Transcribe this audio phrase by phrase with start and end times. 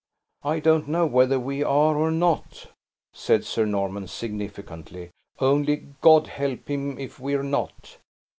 [0.43, 2.71] "I don't know whether we are or not,"
[3.13, 7.99] said Sir Norman significantly; "only, God help him if we're not!